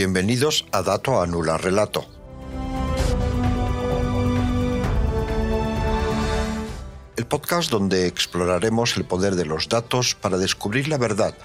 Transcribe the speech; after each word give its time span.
Bienvenidos 0.00 0.64
a 0.72 0.80
Dato 0.80 1.20
Anula 1.20 1.58
Relato. 1.58 2.06
El 7.18 7.26
podcast 7.26 7.70
donde 7.70 8.06
exploraremos 8.06 8.96
el 8.96 9.04
poder 9.04 9.34
de 9.34 9.44
los 9.44 9.68
datos 9.68 10.14
para 10.14 10.38
descubrir 10.38 10.88
la 10.88 10.96
verdad, 10.96 11.36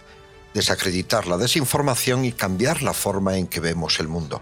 desacreditar 0.53 1.27
la 1.27 1.35
desinformación 1.35 2.23
y 2.23 2.31
cambiar 2.31 2.81
la 2.81 2.93
forma 2.93 3.35
en 3.35 3.47
que 3.47 3.59
vemos 3.59 3.99
el 3.99 4.07
mundo. 4.07 4.41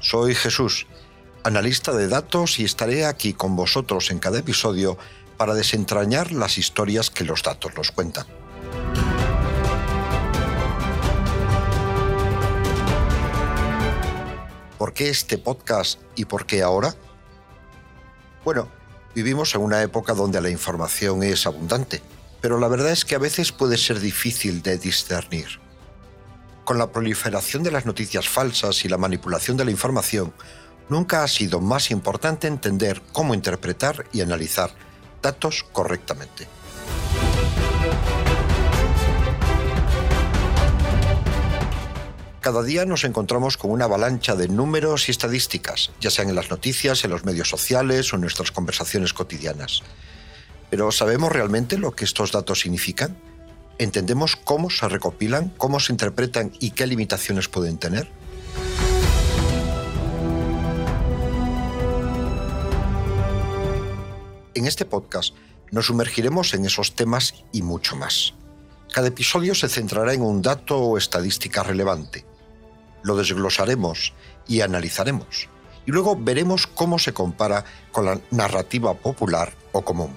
Soy 0.00 0.34
Jesús, 0.34 0.86
analista 1.42 1.92
de 1.94 2.06
datos 2.06 2.58
y 2.58 2.64
estaré 2.66 3.06
aquí 3.06 3.32
con 3.32 3.56
vosotros 3.56 4.10
en 4.10 4.18
cada 4.18 4.40
episodio 4.40 4.98
para 5.38 5.54
desentrañar 5.54 6.32
las 6.32 6.58
historias 6.58 7.08
que 7.08 7.24
los 7.24 7.42
datos 7.42 7.74
nos 7.74 7.90
cuentan. 7.92 8.26
¿Por 14.82 14.94
qué 14.94 15.10
este 15.10 15.38
podcast 15.38 16.00
y 16.16 16.24
por 16.24 16.44
qué 16.44 16.60
ahora? 16.60 16.96
Bueno, 18.44 18.68
vivimos 19.14 19.54
en 19.54 19.60
una 19.60 19.80
época 19.80 20.12
donde 20.12 20.40
la 20.40 20.50
información 20.50 21.22
es 21.22 21.46
abundante, 21.46 22.02
pero 22.40 22.58
la 22.58 22.66
verdad 22.66 22.90
es 22.90 23.04
que 23.04 23.14
a 23.14 23.20
veces 23.20 23.52
puede 23.52 23.78
ser 23.78 24.00
difícil 24.00 24.60
de 24.60 24.78
discernir. 24.78 25.60
Con 26.64 26.78
la 26.78 26.90
proliferación 26.90 27.62
de 27.62 27.70
las 27.70 27.86
noticias 27.86 28.28
falsas 28.28 28.84
y 28.84 28.88
la 28.88 28.98
manipulación 28.98 29.56
de 29.56 29.66
la 29.66 29.70
información, 29.70 30.34
nunca 30.88 31.22
ha 31.22 31.28
sido 31.28 31.60
más 31.60 31.92
importante 31.92 32.48
entender 32.48 33.02
cómo 33.12 33.34
interpretar 33.34 34.06
y 34.12 34.20
analizar 34.20 34.74
datos 35.22 35.64
correctamente. 35.70 36.48
Cada 42.42 42.64
día 42.64 42.84
nos 42.86 43.04
encontramos 43.04 43.56
con 43.56 43.70
una 43.70 43.84
avalancha 43.84 44.34
de 44.34 44.48
números 44.48 45.06
y 45.06 45.12
estadísticas, 45.12 45.92
ya 46.00 46.10
sean 46.10 46.28
en 46.28 46.34
las 46.34 46.50
noticias, 46.50 47.04
en 47.04 47.12
los 47.12 47.24
medios 47.24 47.48
sociales 47.48 48.12
o 48.12 48.16
en 48.16 48.22
nuestras 48.22 48.50
conversaciones 48.50 49.12
cotidianas. 49.14 49.82
Pero 50.68 50.90
¿sabemos 50.90 51.30
realmente 51.30 51.78
lo 51.78 51.92
que 51.92 52.04
estos 52.04 52.32
datos 52.32 52.58
significan? 52.58 53.16
¿Entendemos 53.78 54.34
cómo 54.34 54.70
se 54.70 54.88
recopilan, 54.88 55.50
cómo 55.56 55.78
se 55.78 55.92
interpretan 55.92 56.50
y 56.58 56.72
qué 56.72 56.88
limitaciones 56.88 57.46
pueden 57.46 57.78
tener? 57.78 58.10
En 64.54 64.66
este 64.66 64.84
podcast 64.84 65.36
nos 65.70 65.86
sumergiremos 65.86 66.54
en 66.54 66.66
esos 66.66 66.96
temas 66.96 67.34
y 67.52 67.62
mucho 67.62 67.94
más. 67.94 68.34
Cada 68.92 69.06
episodio 69.06 69.54
se 69.54 69.68
centrará 69.68 70.12
en 70.12 70.22
un 70.22 70.42
dato 70.42 70.76
o 70.76 70.98
estadística 70.98 71.62
relevante. 71.62 72.31
Lo 73.02 73.16
desglosaremos 73.16 74.12
y 74.46 74.60
analizaremos. 74.60 75.48
Y 75.86 75.90
luego 75.90 76.16
veremos 76.16 76.66
cómo 76.66 76.98
se 76.98 77.12
compara 77.12 77.64
con 77.90 78.04
la 78.04 78.20
narrativa 78.30 78.94
popular 78.94 79.52
o 79.72 79.82
común. 79.82 80.16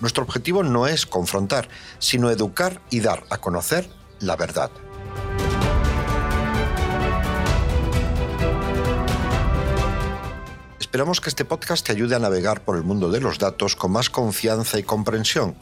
Nuestro 0.00 0.24
objetivo 0.24 0.62
no 0.62 0.86
es 0.86 1.06
confrontar, 1.06 1.68
sino 1.98 2.30
educar 2.30 2.80
y 2.90 3.00
dar 3.00 3.24
a 3.30 3.38
conocer 3.38 3.88
la 4.20 4.36
verdad. 4.36 4.70
Esperamos 10.80 11.20
que 11.20 11.28
este 11.28 11.44
podcast 11.44 11.86
te 11.86 11.92
ayude 11.92 12.14
a 12.14 12.20
navegar 12.20 12.64
por 12.64 12.76
el 12.76 12.84
mundo 12.84 13.10
de 13.10 13.20
los 13.20 13.38
datos 13.38 13.74
con 13.74 13.90
más 13.90 14.10
confianza 14.10 14.78
y 14.78 14.84
comprensión 14.84 15.56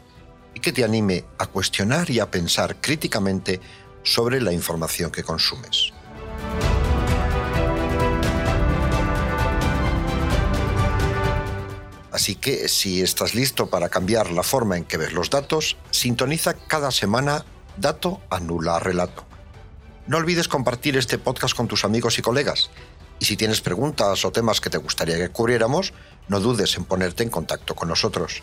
y 0.55 0.61
que 0.61 0.73
te 0.73 0.85
anime 0.85 1.25
a 1.39 1.47
cuestionar 1.47 2.11
y 2.11 2.21
a 2.21 2.31
pensar 2.31 2.77
críticamente 2.81 3.61
sobre 4.03 4.41
la 4.41 4.53
información 4.53 5.11
que 5.11 5.23
consumes. 5.23 5.92
Así 12.13 12.35
que 12.35 12.69
si 12.69 13.01
estás 13.01 13.35
listo 13.35 13.71
para 13.71 13.89
cambiar 13.89 14.31
la 14.31 14.43
forma 14.43 14.77
en 14.77 14.85
que 14.85 14.99
ves 14.99 15.13
los 15.13 15.31
datos, 15.31 15.79
sintoniza 15.91 16.55
cada 16.55 16.91
semana 16.91 17.45
Dato 17.79 18.21
Anula 18.29 18.79
Relato. 18.79 19.25
No 20.07 20.19
olvides 20.19 20.47
compartir 20.47 20.97
este 20.97 21.17
podcast 21.17 21.57
con 21.57 21.69
tus 21.69 21.85
amigos 21.85 22.19
y 22.19 22.23
colegas 22.23 22.71
y 23.23 23.25
si 23.25 23.37
tienes 23.37 23.61
preguntas 23.61 24.25
o 24.25 24.33
temas 24.33 24.61
que 24.61 24.69
te 24.69 24.79
gustaría 24.79 25.17
que 25.17 25.29
cubriéramos, 25.29 25.95
no 26.27 26.41
dudes 26.41 26.77
en 26.77 26.85
ponerte 26.85 27.23
en 27.23 27.31
contacto 27.31 27.75
con 27.77 27.89
nosotros. 27.89 28.43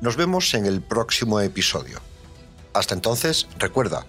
Nos 0.00 0.16
vemos 0.16 0.54
en 0.54 0.64
el 0.64 0.80
próximo 0.80 1.40
episodio. 1.40 2.00
Hasta 2.72 2.94
entonces, 2.94 3.46
recuerda, 3.58 4.06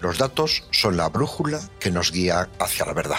los 0.00 0.18
datos 0.18 0.64
son 0.70 0.96
la 0.96 1.08
brújula 1.08 1.60
que 1.78 1.90
nos 1.90 2.12
guía 2.12 2.48
hacia 2.58 2.86
la 2.86 2.92
verdad. 2.92 3.18